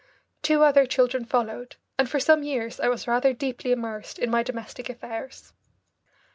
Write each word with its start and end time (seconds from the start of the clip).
Two 0.41 0.63
other 0.63 0.87
children 0.87 1.25
followed, 1.25 1.75
and 1.99 2.09
for 2.09 2.19
some 2.19 2.41
years 2.41 2.79
I 2.79 2.87
was 2.89 3.07
rather 3.07 3.33
deeply 3.33 3.71
immersed 3.71 4.17
in 4.17 4.31
my 4.31 4.41
domestic 4.41 4.89
affairs. 4.89 5.53